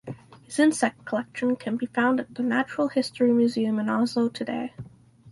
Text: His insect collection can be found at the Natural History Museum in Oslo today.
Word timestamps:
His 0.45 0.57
insect 0.57 1.05
collection 1.05 1.55
can 1.55 1.77
be 1.77 1.85
found 1.85 2.19
at 2.19 2.33
the 2.33 2.41
Natural 2.41 2.87
History 2.87 3.31
Museum 3.31 3.77
in 3.77 3.87
Oslo 3.87 4.29
today. 4.29 4.73